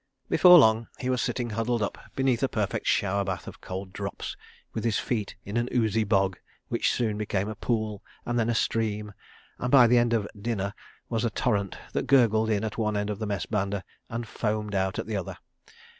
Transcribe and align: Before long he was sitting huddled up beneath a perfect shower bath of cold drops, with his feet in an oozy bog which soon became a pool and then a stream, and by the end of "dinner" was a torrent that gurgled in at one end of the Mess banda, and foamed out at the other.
Before 0.29 0.57
long 0.57 0.87
he 0.99 1.11
was 1.11 1.21
sitting 1.21 1.51
huddled 1.51 1.83
up 1.83 1.95
beneath 2.15 2.41
a 2.41 2.47
perfect 2.47 2.87
shower 2.87 3.23
bath 3.23 3.47
of 3.47 3.61
cold 3.61 3.93
drops, 3.93 4.35
with 4.73 4.83
his 4.83 4.97
feet 4.97 5.35
in 5.45 5.57
an 5.57 5.69
oozy 5.71 6.03
bog 6.03 6.39
which 6.69 6.91
soon 6.91 7.19
became 7.19 7.47
a 7.47 7.53
pool 7.53 8.01
and 8.25 8.39
then 8.39 8.49
a 8.49 8.55
stream, 8.55 9.13
and 9.59 9.69
by 9.69 9.85
the 9.85 9.99
end 9.99 10.13
of 10.13 10.27
"dinner" 10.35 10.73
was 11.07 11.23
a 11.23 11.29
torrent 11.29 11.77
that 11.93 12.07
gurgled 12.07 12.49
in 12.49 12.63
at 12.63 12.79
one 12.79 12.97
end 12.97 13.11
of 13.11 13.19
the 13.19 13.27
Mess 13.27 13.45
banda, 13.45 13.83
and 14.09 14.27
foamed 14.27 14.73
out 14.73 14.97
at 14.97 15.05
the 15.05 15.15
other. 15.17 15.37